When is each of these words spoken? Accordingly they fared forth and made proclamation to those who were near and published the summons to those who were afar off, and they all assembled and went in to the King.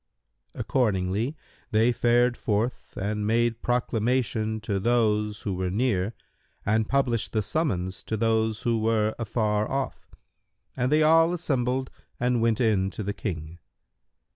Accordingly 0.55 1.35
they 1.69 1.91
fared 1.91 2.35
forth 2.35 2.97
and 2.97 3.27
made 3.27 3.61
proclamation 3.61 4.59
to 4.61 4.79
those 4.79 5.41
who 5.43 5.53
were 5.53 5.69
near 5.69 6.15
and 6.65 6.89
published 6.89 7.33
the 7.33 7.43
summons 7.43 8.01
to 8.05 8.17
those 8.17 8.63
who 8.63 8.79
were 8.79 9.13
afar 9.19 9.69
off, 9.69 10.09
and 10.75 10.91
they 10.91 11.03
all 11.03 11.33
assembled 11.33 11.91
and 12.19 12.41
went 12.41 12.59
in 12.59 12.89
to 12.89 13.03
the 13.03 13.13
King. 13.13 13.59